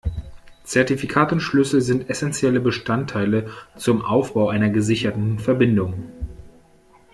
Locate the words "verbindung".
5.37-6.09